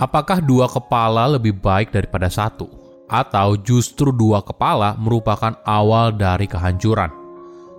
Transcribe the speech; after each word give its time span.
Apakah 0.00 0.40
dua 0.40 0.64
kepala 0.64 1.28
lebih 1.36 1.60
baik 1.60 1.92
daripada 1.92 2.32
satu? 2.32 2.72
Atau 3.04 3.60
justru 3.60 4.08
dua 4.08 4.40
kepala 4.40 4.96
merupakan 4.96 5.52
awal 5.68 6.16
dari 6.16 6.48
kehancuran? 6.48 7.12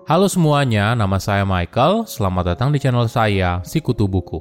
Halo 0.05 0.29
semuanya, 0.29 0.93
nama 0.93 1.17
saya 1.17 1.41
Michael. 1.49 2.05
Selamat 2.05 2.53
datang 2.53 2.69
di 2.69 2.77
channel 2.77 3.09
saya, 3.09 3.65
Sikutu 3.65 4.05
Buku. 4.05 4.37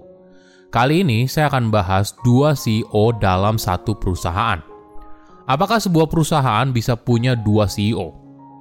Kali 0.68 1.00
ini 1.00 1.24
saya 1.24 1.48
akan 1.48 1.72
bahas 1.72 2.12
dua 2.20 2.52
CEO 2.52 3.16
dalam 3.16 3.56
satu 3.56 3.96
perusahaan. 3.96 4.60
Apakah 5.48 5.80
sebuah 5.80 6.04
perusahaan 6.04 6.68
bisa 6.76 7.00
punya 7.00 7.32
dua 7.32 7.64
CEO? 7.64 8.12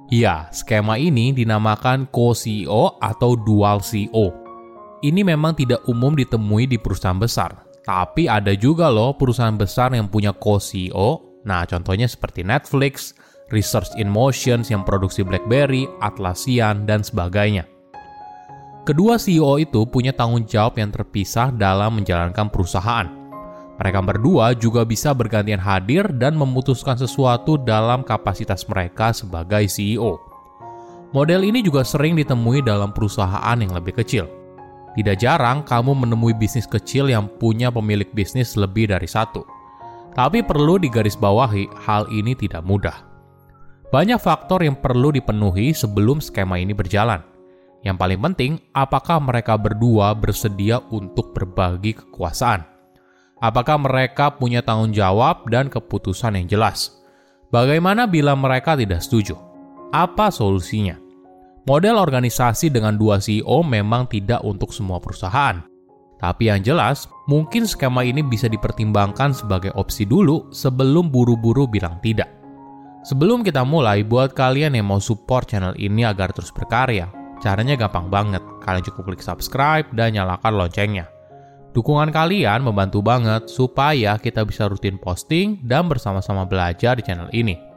Ya, 0.08 0.48
skema 0.48 0.96
ini 0.96 1.36
dinamakan 1.36 2.08
co-CEO 2.08 2.96
atau 2.96 3.36
dual 3.36 3.84
CEO. 3.84 4.32
Ini 5.04 5.20
memang 5.28 5.52
tidak 5.60 5.84
umum 5.92 6.16
ditemui 6.16 6.64
di 6.64 6.80
perusahaan 6.80 7.20
besar, 7.20 7.68
tapi 7.90 8.30
ada 8.30 8.54
juga 8.54 8.86
loh 8.86 9.18
perusahaan 9.18 9.58
besar 9.58 9.90
yang 9.90 10.06
punya 10.06 10.30
co-CEO. 10.30 11.42
Nah, 11.42 11.66
contohnya 11.66 12.06
seperti 12.06 12.46
Netflix, 12.46 13.18
Research 13.50 13.98
in 13.98 14.06
Motions 14.06 14.70
yang 14.70 14.86
produksi 14.86 15.26
BlackBerry, 15.26 15.90
Atlassian, 15.98 16.86
dan 16.86 17.02
sebagainya. 17.02 17.66
Kedua 18.86 19.18
CEO 19.18 19.58
itu 19.58 19.82
punya 19.90 20.14
tanggung 20.14 20.46
jawab 20.46 20.78
yang 20.78 20.94
terpisah 20.94 21.50
dalam 21.50 21.98
menjalankan 21.98 22.46
perusahaan. 22.46 23.10
Mereka 23.82 24.00
berdua 24.06 24.54
juga 24.54 24.86
bisa 24.86 25.10
bergantian 25.10 25.58
hadir 25.58 26.06
dan 26.14 26.38
memutuskan 26.38 26.94
sesuatu 26.94 27.58
dalam 27.58 28.06
kapasitas 28.06 28.62
mereka 28.70 29.10
sebagai 29.10 29.66
CEO. 29.66 30.14
Model 31.10 31.42
ini 31.42 31.58
juga 31.58 31.82
sering 31.82 32.14
ditemui 32.14 32.62
dalam 32.62 32.94
perusahaan 32.94 33.58
yang 33.58 33.74
lebih 33.74 33.98
kecil– 33.98 34.30
tidak 34.98 35.22
jarang 35.22 35.62
kamu 35.62 35.94
menemui 35.94 36.34
bisnis 36.34 36.66
kecil 36.66 37.06
yang 37.06 37.30
punya 37.38 37.70
pemilik 37.70 38.10
bisnis 38.10 38.58
lebih 38.58 38.90
dari 38.90 39.06
satu. 39.06 39.46
Tapi 40.10 40.42
perlu 40.42 40.82
digarisbawahi, 40.82 41.70
hal 41.86 42.10
ini 42.10 42.34
tidak 42.34 42.66
mudah. 42.66 43.06
Banyak 43.94 44.18
faktor 44.18 44.66
yang 44.66 44.78
perlu 44.78 45.14
dipenuhi 45.14 45.70
sebelum 45.70 46.18
skema 46.18 46.58
ini 46.58 46.74
berjalan. 46.74 47.22
Yang 47.86 47.96
paling 47.96 48.20
penting, 48.20 48.52
apakah 48.74 49.22
mereka 49.22 49.54
berdua 49.56 50.12
bersedia 50.12 50.82
untuk 50.90 51.32
berbagi 51.32 51.96
kekuasaan? 51.96 52.66
Apakah 53.40 53.80
mereka 53.80 54.36
punya 54.36 54.60
tanggung 54.60 54.92
jawab 54.92 55.48
dan 55.48 55.72
keputusan 55.72 56.36
yang 56.36 56.46
jelas? 56.46 57.00
Bagaimana 57.48 58.04
bila 58.04 58.36
mereka 58.36 58.76
tidak 58.76 59.00
setuju? 59.00 59.34
Apa 59.90 60.28
solusinya? 60.28 61.09
Model 61.68 62.00
organisasi 62.00 62.72
dengan 62.72 62.96
dua 62.96 63.20
CEO 63.20 63.60
memang 63.60 64.08
tidak 64.08 64.40
untuk 64.40 64.72
semua 64.72 64.96
perusahaan. 64.96 65.60
Tapi 66.16 66.52
yang 66.52 66.60
jelas, 66.64 67.08
mungkin 67.28 67.68
skema 67.68 68.04
ini 68.04 68.24
bisa 68.24 68.48
dipertimbangkan 68.48 69.32
sebagai 69.32 69.72
opsi 69.76 70.04
dulu 70.04 70.48
sebelum 70.52 71.12
buru-buru 71.12 71.68
bilang 71.68 72.00
tidak. 72.00 72.28
Sebelum 73.04 73.40
kita 73.40 73.64
mulai, 73.64 74.04
buat 74.04 74.36
kalian 74.36 74.76
yang 74.76 74.88
mau 74.88 75.00
support 75.00 75.48
channel 75.48 75.72
ini 75.80 76.04
agar 76.04 76.32
terus 76.36 76.52
berkarya, 76.52 77.08
caranya 77.40 77.76
gampang 77.76 78.12
banget. 78.12 78.44
Kalian 78.60 78.84
cukup 78.84 79.12
klik 79.12 79.24
subscribe 79.24 79.88
dan 79.96 80.12
nyalakan 80.12 80.60
loncengnya. 80.60 81.08
Dukungan 81.72 82.12
kalian 82.12 82.60
membantu 82.60 83.00
banget 83.00 83.48
supaya 83.48 84.20
kita 84.20 84.44
bisa 84.44 84.68
rutin 84.68 85.00
posting 85.00 85.60
dan 85.64 85.88
bersama-sama 85.88 86.44
belajar 86.44 87.00
di 87.00 87.02
channel 87.04 87.32
ini. 87.32 87.69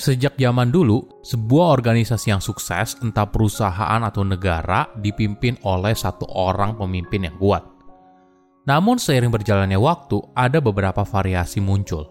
Sejak 0.00 0.40
zaman 0.40 0.72
dulu, 0.72 1.20
sebuah 1.20 1.76
organisasi 1.76 2.32
yang 2.32 2.40
sukses, 2.40 2.96
entah 3.04 3.28
perusahaan 3.28 4.00
atau 4.00 4.24
negara, 4.24 4.88
dipimpin 4.96 5.60
oleh 5.60 5.92
satu 5.92 6.24
orang 6.24 6.72
pemimpin 6.80 7.28
yang 7.28 7.36
kuat. 7.36 7.60
Namun 8.64 8.96
seiring 8.96 9.28
berjalannya 9.28 9.76
waktu, 9.76 10.24
ada 10.32 10.56
beberapa 10.56 11.04
variasi 11.04 11.60
muncul. 11.60 12.08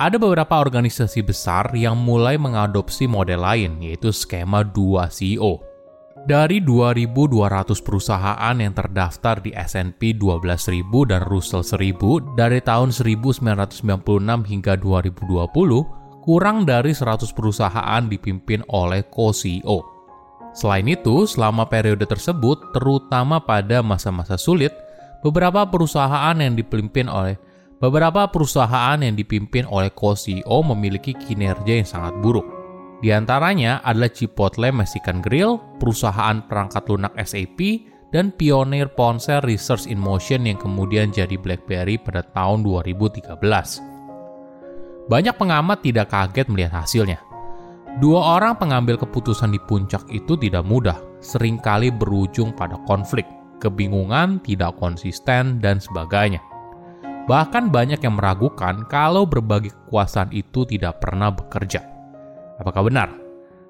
Ada 0.00 0.16
beberapa 0.16 0.56
organisasi 0.56 1.20
besar 1.20 1.68
yang 1.76 2.00
mulai 2.00 2.40
mengadopsi 2.40 3.04
model 3.04 3.44
lain, 3.44 3.84
yaitu 3.84 4.08
skema 4.08 4.64
dua 4.64 5.12
CEO. 5.12 5.60
Dari 6.24 6.64
2.200 6.64 7.76
perusahaan 7.84 8.56
yang 8.56 8.72
terdaftar 8.72 9.44
di 9.44 9.52
S&P 9.52 10.16
12.000 10.16 11.10
dan 11.10 11.20
Russell 11.28 11.60
1000 11.60 12.38
dari 12.40 12.62
tahun 12.64 12.88
1996 12.88 14.00
hingga 14.48 14.80
2020, 14.80 16.01
kurang 16.22 16.62
dari 16.62 16.94
100 16.94 17.34
perusahaan 17.34 18.02
dipimpin 18.06 18.62
oleh 18.70 19.02
co-CEO. 19.10 19.82
Selain 20.54 20.86
itu, 20.86 21.26
selama 21.26 21.66
periode 21.66 22.06
tersebut, 22.06 22.70
terutama 22.70 23.42
pada 23.42 23.82
masa-masa 23.82 24.38
sulit, 24.38 24.70
beberapa 25.26 25.66
perusahaan 25.66 26.36
yang 26.38 26.54
dipimpin 26.54 27.10
oleh 27.10 27.34
beberapa 27.82 28.30
perusahaan 28.30 28.94
yang 29.02 29.18
dipimpin 29.18 29.66
oleh 29.66 29.90
co-CEO 29.90 30.62
memiliki 30.62 31.18
kinerja 31.18 31.82
yang 31.82 31.88
sangat 31.88 32.14
buruk. 32.22 32.46
Di 33.02 33.10
antaranya 33.10 33.82
adalah 33.82 34.14
Chipotle 34.14 34.70
Mexican 34.70 35.18
Grill, 35.18 35.58
perusahaan 35.82 36.38
perangkat 36.46 36.86
lunak 36.86 37.10
SAP, 37.18 37.90
dan 38.14 38.30
pionir 38.30 38.92
ponsel 38.94 39.42
Research 39.42 39.90
in 39.90 39.98
Motion 39.98 40.46
yang 40.46 40.60
kemudian 40.60 41.10
jadi 41.10 41.34
BlackBerry 41.34 41.98
pada 41.98 42.22
tahun 42.30 42.62
2013. 42.62 43.91
Banyak 45.10 45.34
pengamat 45.34 45.82
tidak 45.82 46.14
kaget 46.14 46.46
melihat 46.46 46.82
hasilnya. 46.84 47.18
Dua 47.98 48.38
orang 48.38 48.56
pengambil 48.56 48.96
keputusan 48.96 49.52
di 49.52 49.60
puncak 49.60 50.06
itu 50.08 50.38
tidak 50.38 50.64
mudah, 50.64 50.96
sering 51.20 51.60
kali 51.60 51.92
berujung 51.92 52.54
pada 52.56 52.80
konflik, 52.88 53.26
kebingungan, 53.60 54.40
tidak 54.40 54.78
konsisten, 54.80 55.60
dan 55.60 55.76
sebagainya. 55.82 56.40
Bahkan 57.28 57.70
banyak 57.70 58.02
yang 58.02 58.18
meragukan 58.18 58.82
kalau 58.90 59.28
berbagi 59.28 59.70
kekuasaan 59.70 60.34
itu 60.34 60.66
tidak 60.66 60.98
pernah 60.98 61.30
bekerja. 61.30 61.84
Apakah 62.58 62.82
benar? 62.86 63.08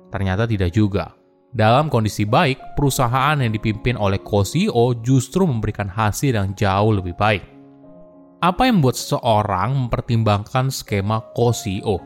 Ternyata 0.09 0.49
tidak 0.49 0.73
juga. 0.73 1.13
Dalam 1.53 1.93
kondisi 1.93 2.25
baik, 2.25 2.81
perusahaan 2.81 3.37
yang 3.37 3.53
dipimpin 3.53 4.01
oleh 4.01 4.25
co-CEO 4.25 4.97
justru 5.05 5.45
memberikan 5.45 5.85
hasil 5.85 6.33
yang 6.33 6.57
jauh 6.57 6.97
lebih 6.97 7.13
baik. 7.13 7.45
Apa 8.43 8.67
yang 8.67 8.83
membuat 8.83 8.99
seseorang 8.99 9.87
mempertimbangkan 9.87 10.67
skema 10.75 11.23
co-CEO? 11.31 12.03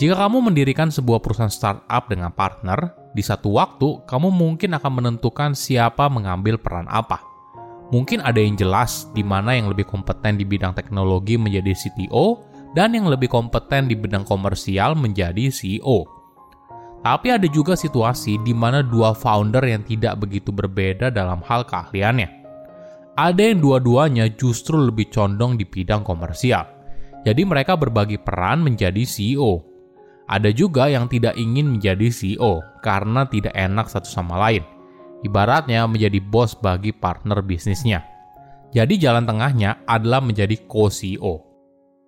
Jika 0.00 0.16
kamu 0.24 0.48
mendirikan 0.48 0.88
sebuah 0.88 1.20
perusahaan 1.20 1.52
startup 1.52 2.08
dengan 2.08 2.32
partner, 2.32 2.96
di 3.12 3.20
satu 3.20 3.60
waktu 3.60 4.00
kamu 4.08 4.32
mungkin 4.32 4.72
akan 4.72 4.92
menentukan 4.96 5.52
siapa 5.52 6.08
mengambil 6.08 6.56
peran 6.56 6.88
apa. 6.88 7.20
Mungkin 7.92 8.24
ada 8.24 8.40
yang 8.40 8.56
jelas 8.56 9.12
di 9.12 9.20
mana 9.20 9.52
yang 9.52 9.68
lebih 9.68 9.84
kompeten 9.84 10.40
di 10.40 10.48
bidang 10.48 10.72
teknologi 10.72 11.36
menjadi 11.36 11.76
CTO 11.76 12.40
dan 12.72 12.96
yang 12.96 13.12
lebih 13.12 13.28
kompeten 13.28 13.92
di 13.92 13.92
bidang 13.92 14.24
komersial 14.24 14.96
menjadi 14.96 15.52
CEO. 15.52 16.08
Tapi 17.04 17.28
ada 17.28 17.44
juga 17.44 17.76
situasi 17.76 18.40
di 18.40 18.56
mana 18.56 18.80
dua 18.80 19.12
founder 19.12 19.68
yang 19.68 19.84
tidak 19.84 20.16
begitu 20.16 20.48
berbeda 20.48 21.12
dalam 21.12 21.44
hal 21.44 21.68
keahliannya 21.68 22.41
ada 23.12 23.44
yang 23.44 23.60
dua-duanya 23.60 24.32
justru 24.32 24.80
lebih 24.80 25.12
condong 25.12 25.60
di 25.60 25.68
bidang 25.68 26.00
komersial. 26.00 26.64
Jadi 27.22 27.42
mereka 27.44 27.76
berbagi 27.76 28.16
peran 28.18 28.64
menjadi 28.64 29.04
CEO. 29.04 29.62
Ada 30.32 30.48
juga 30.50 30.88
yang 30.88 31.12
tidak 31.12 31.36
ingin 31.36 31.76
menjadi 31.76 32.08
CEO 32.08 32.64
karena 32.80 33.28
tidak 33.28 33.52
enak 33.52 33.86
satu 33.92 34.08
sama 34.08 34.40
lain. 34.48 34.64
Ibaratnya 35.22 35.84
menjadi 35.86 36.18
bos 36.18 36.56
bagi 36.56 36.90
partner 36.90 37.44
bisnisnya. 37.44 38.02
Jadi 38.72 38.96
jalan 38.96 39.28
tengahnya 39.28 39.84
adalah 39.84 40.24
menjadi 40.24 40.56
co-CEO. 40.64 41.44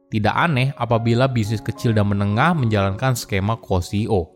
Tidak 0.09 0.35
aneh 0.35 0.73
apabila 0.75 1.29
bisnis 1.29 1.61
kecil 1.61 1.93
dan 1.93 2.09
menengah 2.09 2.57
menjalankan 2.57 3.13
skema 3.13 3.61
co-CEO. 3.61 4.33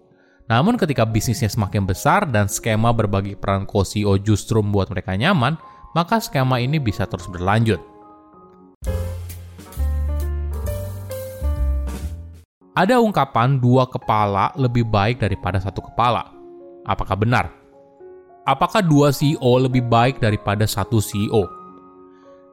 Namun 0.52 0.76
ketika 0.76 1.08
bisnisnya 1.08 1.48
semakin 1.48 1.88
besar 1.88 2.28
dan 2.28 2.46
skema 2.46 2.92
berbagi 2.92 3.34
peran 3.40 3.64
co-CEO 3.64 4.20
justru 4.20 4.60
membuat 4.60 4.92
mereka 4.92 5.16
nyaman, 5.16 5.56
maka 5.92 6.20
skema 6.20 6.60
ini 6.60 6.76
bisa 6.76 7.08
terus 7.08 7.28
berlanjut. 7.28 7.80
Ada 12.78 13.02
ungkapan 13.02 13.58
dua 13.58 13.90
kepala 13.90 14.54
lebih 14.54 14.86
baik 14.86 15.18
daripada 15.18 15.58
satu 15.58 15.82
kepala. 15.82 16.30
Apakah 16.86 17.18
benar? 17.18 17.50
Apakah 18.46 18.80
dua 18.86 19.10
CEO 19.10 19.58
lebih 19.58 19.82
baik 19.84 20.22
daripada 20.22 20.62
satu 20.62 21.02
CEO? 21.02 21.42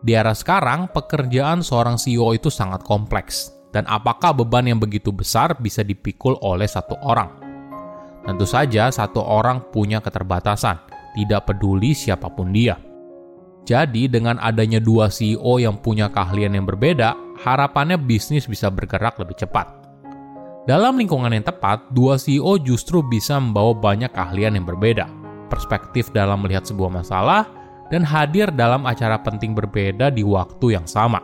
Di 0.02 0.18
era 0.18 0.34
sekarang, 0.34 0.90
pekerjaan 0.90 1.62
seorang 1.62 2.02
CEO 2.02 2.34
itu 2.34 2.50
sangat 2.50 2.82
kompleks, 2.82 3.54
dan 3.70 3.86
apakah 3.86 4.34
beban 4.34 4.66
yang 4.66 4.82
begitu 4.82 5.14
besar 5.14 5.56
bisa 5.62 5.86
dipikul 5.86 6.36
oleh 6.42 6.66
satu 6.66 6.98
orang? 7.06 7.30
Tentu 8.26 8.50
saja, 8.50 8.90
satu 8.90 9.22
orang 9.22 9.70
punya 9.70 10.02
keterbatasan, 10.02 10.82
tidak 11.14 11.54
peduli 11.54 11.94
siapa 11.94 12.34
pun 12.34 12.50
dia. 12.50 12.95
Jadi, 13.66 14.06
dengan 14.06 14.38
adanya 14.38 14.78
dua 14.78 15.10
CEO 15.10 15.58
yang 15.58 15.82
punya 15.82 16.06
keahlian 16.14 16.54
yang 16.54 16.70
berbeda, 16.70 17.18
harapannya 17.42 17.98
bisnis 17.98 18.46
bisa 18.46 18.70
bergerak 18.70 19.18
lebih 19.18 19.42
cepat. 19.42 19.66
Dalam 20.70 21.02
lingkungan 21.02 21.34
yang 21.34 21.46
tepat, 21.46 21.90
dua 21.90 22.22
CEO 22.22 22.62
justru 22.62 23.02
bisa 23.02 23.42
membawa 23.42 23.74
banyak 23.74 24.14
keahlian 24.14 24.58
yang 24.58 24.70
berbeda, 24.70 25.10
perspektif 25.50 26.14
dalam 26.14 26.46
melihat 26.46 26.66
sebuah 26.66 26.94
masalah, 26.94 27.50
dan 27.90 28.06
hadir 28.06 28.50
dalam 28.54 28.86
acara 28.86 29.18
penting 29.22 29.54
berbeda 29.58 30.14
di 30.14 30.22
waktu 30.22 30.78
yang 30.78 30.86
sama. 30.86 31.22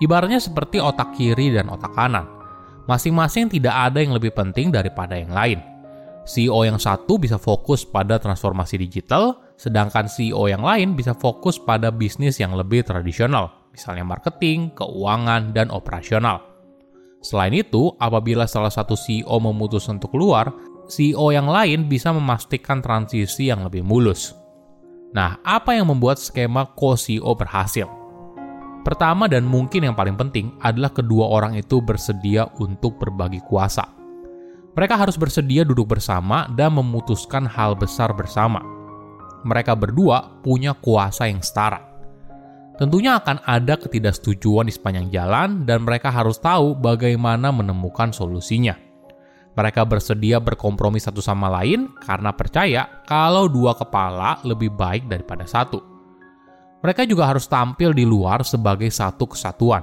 Ibaratnya 0.00 0.40
seperti 0.40 0.80
otak 0.80 1.16
kiri 1.16 1.52
dan 1.52 1.72
otak 1.72 1.92
kanan. 1.96 2.24
Masing-masing 2.88 3.52
tidak 3.52 3.92
ada 3.92 4.00
yang 4.00 4.16
lebih 4.16 4.32
penting 4.32 4.72
daripada 4.72 5.16
yang 5.16 5.32
lain. 5.32 5.60
CEO 6.24 6.64
yang 6.64 6.80
satu 6.80 7.16
bisa 7.20 7.36
fokus 7.36 7.84
pada 7.84 8.16
transformasi 8.16 8.80
digital, 8.80 9.47
sedangkan 9.58 10.06
CEO 10.06 10.46
yang 10.46 10.62
lain 10.62 10.94
bisa 10.94 11.12
fokus 11.12 11.58
pada 11.58 11.90
bisnis 11.90 12.38
yang 12.38 12.54
lebih 12.54 12.86
tradisional, 12.86 13.68
misalnya 13.74 14.06
marketing, 14.06 14.70
keuangan, 14.78 15.50
dan 15.50 15.68
operasional. 15.74 16.40
Selain 17.18 17.50
itu, 17.50 17.90
apabila 17.98 18.46
salah 18.46 18.70
satu 18.70 18.94
CEO 18.94 19.42
memutus 19.42 19.90
untuk 19.90 20.14
keluar, 20.14 20.54
CEO 20.86 21.34
yang 21.34 21.50
lain 21.50 21.90
bisa 21.90 22.14
memastikan 22.14 22.78
transisi 22.78 23.50
yang 23.50 23.66
lebih 23.66 23.82
mulus. 23.82 24.32
Nah, 25.10 25.42
apa 25.42 25.74
yang 25.74 25.90
membuat 25.90 26.22
skema 26.22 26.70
co-CEO 26.78 27.34
berhasil? 27.34 27.90
Pertama 28.86 29.26
dan 29.26 29.44
mungkin 29.44 29.84
yang 29.84 29.98
paling 29.98 30.14
penting 30.14 30.54
adalah 30.62 30.94
kedua 30.94 31.28
orang 31.28 31.58
itu 31.58 31.82
bersedia 31.82 32.46
untuk 32.62 32.96
berbagi 32.96 33.42
kuasa. 33.44 33.84
Mereka 34.78 34.94
harus 34.94 35.18
bersedia 35.18 35.66
duduk 35.66 35.98
bersama 35.98 36.46
dan 36.54 36.78
memutuskan 36.78 37.44
hal 37.44 37.74
besar 37.74 38.14
bersama. 38.14 38.77
Mereka 39.46 39.74
berdua 39.78 40.42
punya 40.42 40.74
kuasa 40.74 41.30
yang 41.30 41.42
setara. 41.44 41.88
Tentunya 42.78 43.18
akan 43.18 43.42
ada 43.42 43.74
ketidaksetujuan 43.74 44.70
di 44.70 44.72
sepanjang 44.72 45.10
jalan 45.10 45.66
dan 45.66 45.82
mereka 45.82 46.14
harus 46.14 46.38
tahu 46.38 46.78
bagaimana 46.78 47.50
menemukan 47.50 48.14
solusinya. 48.14 48.78
Mereka 49.58 49.82
bersedia 49.82 50.38
berkompromi 50.38 51.02
satu 51.02 51.18
sama 51.18 51.50
lain 51.50 51.90
karena 51.98 52.30
percaya 52.30 53.02
kalau 53.02 53.50
dua 53.50 53.74
kepala 53.74 54.38
lebih 54.46 54.70
baik 54.70 55.10
daripada 55.10 55.42
satu. 55.42 55.82
Mereka 56.78 57.02
juga 57.10 57.26
harus 57.26 57.50
tampil 57.50 57.90
di 57.90 58.06
luar 58.06 58.46
sebagai 58.46 58.86
satu 58.94 59.26
kesatuan. 59.26 59.82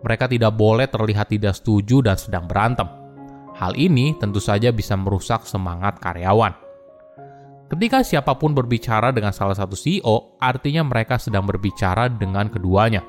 Mereka 0.00 0.32
tidak 0.32 0.56
boleh 0.56 0.88
terlihat 0.88 1.28
tidak 1.28 1.60
setuju 1.60 2.00
dan 2.00 2.16
sedang 2.16 2.48
berantem. 2.48 2.88
Hal 3.52 3.76
ini 3.76 4.16
tentu 4.16 4.40
saja 4.40 4.72
bisa 4.72 4.96
merusak 4.96 5.44
semangat 5.44 6.00
karyawan. 6.00 6.56
Ketika 7.72 8.04
siapa 8.04 8.36
pun 8.36 8.52
berbicara 8.52 9.16
dengan 9.16 9.32
salah 9.32 9.56
satu 9.56 9.72
CEO, 9.72 10.36
artinya 10.36 10.84
mereka 10.84 11.16
sedang 11.16 11.48
berbicara 11.48 12.04
dengan 12.12 12.52
keduanya. 12.52 13.00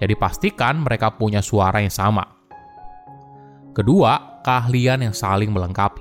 Jadi 0.00 0.16
pastikan 0.16 0.80
mereka 0.80 1.12
punya 1.12 1.44
suara 1.44 1.84
yang 1.84 1.92
sama. 1.92 2.24
Kedua, 3.76 4.40
keahlian 4.40 5.04
yang 5.04 5.12
saling 5.12 5.52
melengkapi. 5.52 6.00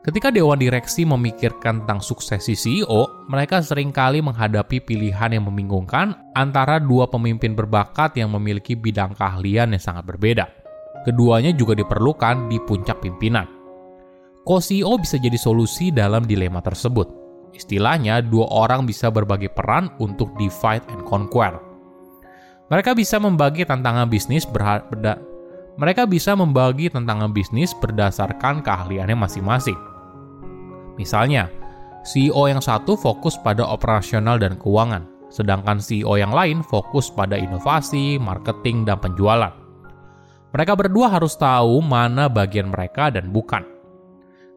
Ketika 0.00 0.32
dewan 0.32 0.56
direksi 0.56 1.04
memikirkan 1.04 1.84
tentang 1.84 2.00
suksesi 2.00 2.56
CEO, 2.56 3.28
mereka 3.28 3.60
sering 3.60 3.92
kali 3.92 4.24
menghadapi 4.24 4.80
pilihan 4.80 5.36
yang 5.36 5.44
membingungkan 5.44 6.16
antara 6.32 6.80
dua 6.80 7.04
pemimpin 7.12 7.52
berbakat 7.52 8.16
yang 8.16 8.32
memiliki 8.32 8.72
bidang 8.72 9.12
keahlian 9.12 9.76
yang 9.76 9.80
sangat 9.84 10.08
berbeda. 10.08 10.48
Keduanya 11.04 11.52
juga 11.52 11.76
diperlukan 11.76 12.48
di 12.48 12.56
puncak 12.64 13.04
pimpinan. 13.04 13.63
Co-CEO 14.44 15.00
bisa 15.00 15.16
jadi 15.16 15.40
solusi 15.40 15.88
dalam 15.88 16.28
dilema 16.28 16.60
tersebut. 16.60 17.08
Istilahnya, 17.56 18.20
dua 18.20 18.44
orang 18.52 18.84
bisa 18.84 19.08
berbagi 19.08 19.48
peran 19.48 19.88
untuk 19.96 20.36
divide 20.36 20.84
and 20.92 21.00
conquer. 21.08 21.56
Mereka 22.68 22.92
bisa 22.92 23.16
membagi 23.16 23.64
tantangan 23.64 24.08
bisnis 24.12 24.44
mereka 25.74 26.06
bisa 26.06 26.38
membagi 26.38 26.86
tantangan 26.86 27.34
bisnis 27.34 27.74
berdasarkan 27.74 28.62
keahliannya 28.62 29.16
masing-masing. 29.18 29.78
Misalnya, 30.94 31.50
CEO 32.06 32.46
yang 32.46 32.62
satu 32.62 32.94
fokus 32.94 33.34
pada 33.40 33.66
operasional 33.66 34.38
dan 34.38 34.54
keuangan, 34.60 35.02
sedangkan 35.34 35.82
CEO 35.82 36.14
yang 36.14 36.30
lain 36.30 36.62
fokus 36.62 37.10
pada 37.10 37.34
inovasi, 37.34 38.22
marketing, 38.22 38.86
dan 38.86 39.02
penjualan. 39.02 39.50
Mereka 40.54 40.78
berdua 40.78 41.10
harus 41.10 41.34
tahu 41.34 41.82
mana 41.82 42.30
bagian 42.30 42.70
mereka 42.70 43.10
dan 43.10 43.34
bukan. 43.34 43.73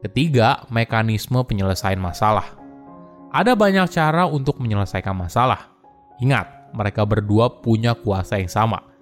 Ketiga, 0.04 0.66
mekanisme 0.70 1.42
penyelesaian 1.48 1.98
masalah. 1.98 2.54
Ada 3.34 3.58
banyak 3.58 3.90
cara 3.92 4.30
untuk 4.30 4.62
menyelesaikan 4.62 5.14
masalah. 5.14 5.74
Ingat, 6.22 6.74
mereka 6.74 7.04
berdua 7.04 7.62
punya 7.62 7.98
kuasa 7.98 8.38
yang 8.38 8.52
sama– 8.52 8.84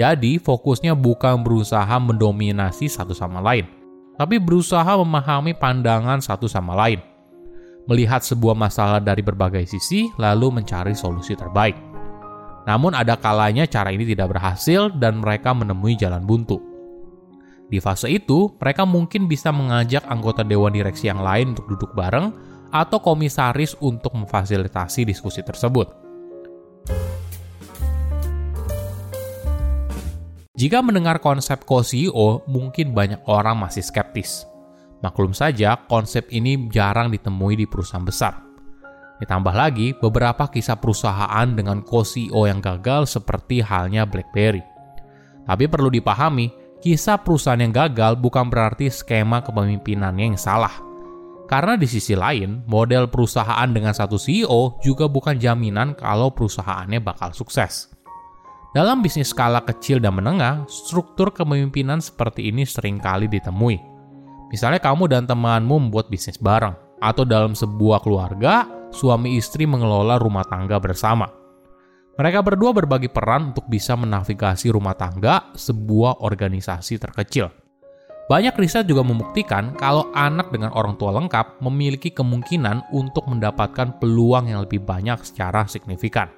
jadi, 0.00 0.40
fokusnya 0.40 0.96
bukan 0.96 1.44
berusaha 1.44 2.00
mendominasi 2.00 2.88
satu 2.88 3.12
sama 3.12 3.44
lain, 3.44 3.68
tapi 4.16 4.40
berusaha 4.40 4.96
memahami 4.96 5.52
pandangan 5.52 6.24
satu 6.24 6.48
sama 6.48 6.72
lain. 6.72 7.04
Melihat 7.84 8.24
sebuah 8.24 8.56
masalah 8.56 8.96
dari 8.96 9.20
berbagai 9.20 9.68
sisi, 9.68 10.08
lalu 10.16 10.56
mencari 10.56 10.96
solusi 10.96 11.36
terbaik. 11.36 11.76
Namun 12.64 12.96
ada 12.96 13.20
kalanya 13.20 13.68
cara 13.68 13.92
ini 13.92 14.08
tidak 14.08 14.32
berhasil 14.32 14.88
dan 14.96 15.20
mereka 15.20 15.52
menemui 15.52 15.98
jalan 16.00 16.24
buntu. 16.24 16.69
Di 17.70 17.78
fase 17.78 18.10
itu, 18.10 18.50
mereka 18.58 18.82
mungkin 18.82 19.30
bisa 19.30 19.54
mengajak 19.54 20.02
anggota 20.10 20.42
dewan 20.42 20.74
direksi 20.74 21.06
yang 21.06 21.22
lain 21.22 21.54
untuk 21.54 21.70
duduk 21.70 21.94
bareng 21.94 22.34
atau 22.74 22.98
komisaris 22.98 23.78
untuk 23.78 24.10
memfasilitasi 24.18 25.06
diskusi 25.06 25.46
tersebut. 25.46 25.86
Jika 30.58 30.82
mendengar 30.82 31.22
konsep 31.22 31.62
co-CEO, 31.62 32.44
mungkin 32.50 32.90
banyak 32.92 33.22
orang 33.30 33.56
masih 33.56 33.86
skeptis. 33.86 34.44
Maklum 35.00 35.32
saja, 35.32 35.78
konsep 35.88 36.28
ini 36.34 36.68
jarang 36.68 37.08
ditemui 37.08 37.56
di 37.56 37.64
perusahaan 37.64 38.04
besar. 38.04 38.44
Ditambah 39.22 39.54
lagi, 39.56 39.96
beberapa 39.96 40.50
kisah 40.50 40.76
perusahaan 40.76 41.48
dengan 41.48 41.80
co-CEO 41.86 42.44
yang 42.44 42.60
gagal 42.60 43.08
seperti 43.08 43.64
halnya 43.64 44.04
BlackBerry. 44.04 44.60
Tapi 45.48 45.64
perlu 45.64 45.88
dipahami, 45.88 46.59
kisah 46.80 47.20
perusahaan 47.20 47.60
yang 47.60 47.72
gagal 47.72 48.16
bukan 48.16 48.48
berarti 48.48 48.88
skema 48.88 49.44
kepemimpinannya 49.44 50.34
yang 50.34 50.40
salah. 50.40 50.72
Karena 51.46 51.74
di 51.74 51.84
sisi 51.84 52.14
lain, 52.14 52.62
model 52.64 53.10
perusahaan 53.10 53.66
dengan 53.68 53.90
satu 53.90 54.14
CEO 54.16 54.78
juga 54.80 55.10
bukan 55.10 55.36
jaminan 55.36 55.98
kalau 55.98 56.30
perusahaannya 56.30 57.02
bakal 57.02 57.34
sukses. 57.34 57.90
Dalam 58.70 59.02
bisnis 59.02 59.34
skala 59.34 59.58
kecil 59.66 59.98
dan 59.98 60.14
menengah, 60.14 60.62
struktur 60.70 61.34
kepemimpinan 61.34 61.98
seperti 61.98 62.54
ini 62.54 62.62
sering 62.62 63.02
kali 63.02 63.26
ditemui. 63.26 63.82
Misalnya 64.54 64.78
kamu 64.78 65.10
dan 65.10 65.26
temanmu 65.26 65.90
membuat 65.90 66.06
bisnis 66.06 66.38
bareng, 66.38 66.78
atau 67.02 67.26
dalam 67.26 67.58
sebuah 67.58 67.98
keluarga, 68.06 68.70
suami 68.94 69.34
istri 69.34 69.66
mengelola 69.66 70.22
rumah 70.22 70.46
tangga 70.46 70.78
bersama. 70.78 71.39
Mereka 72.20 72.44
berdua 72.44 72.76
berbagi 72.76 73.08
peran 73.08 73.56
untuk 73.56 73.64
bisa 73.64 73.96
menavigasi 73.96 74.68
rumah 74.68 74.92
tangga 74.92 75.56
sebuah 75.56 76.20
organisasi 76.20 77.00
terkecil. 77.00 77.48
Banyak 78.28 78.60
riset 78.60 78.84
juga 78.84 79.00
membuktikan 79.00 79.72
kalau 79.72 80.12
anak 80.12 80.52
dengan 80.52 80.68
orang 80.76 81.00
tua 81.00 81.16
lengkap 81.16 81.64
memiliki 81.64 82.12
kemungkinan 82.12 82.92
untuk 82.92 83.24
mendapatkan 83.24 83.96
peluang 83.96 84.52
yang 84.52 84.60
lebih 84.68 84.84
banyak 84.84 85.16
secara 85.24 85.64
signifikan. 85.64 86.28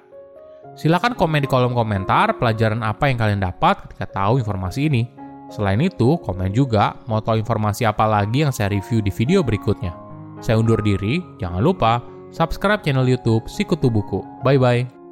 Silahkan 0.79 1.13
komen 1.19 1.43
di 1.43 1.51
kolom 1.51 1.75
komentar 1.75 2.39
pelajaran 2.39 2.79
apa 2.79 3.11
yang 3.11 3.19
kalian 3.19 3.43
dapat 3.43 3.83
ketika 3.83 4.23
tahu 4.23 4.39
informasi 4.39 4.87
ini. 4.87 5.03
Selain 5.51 5.83
itu, 5.83 6.15
komen 6.23 6.49
juga 6.55 6.95
mau 7.11 7.19
tahu 7.19 7.43
informasi 7.43 7.83
apa 7.83 8.07
lagi 8.07 8.41
yang 8.47 8.55
saya 8.55 8.71
review 8.71 9.03
di 9.03 9.11
video 9.11 9.43
berikutnya. 9.43 9.91
Saya 10.39 10.57
undur 10.63 10.79
diri, 10.79 11.19
jangan 11.43 11.59
lupa 11.59 11.99
subscribe 12.31 12.81
channel 12.81 13.05
YouTube 13.05 13.45
Sikutu 13.51 13.91
Buku. 13.91 14.23
Bye 14.41 14.57
bye. 14.57 15.02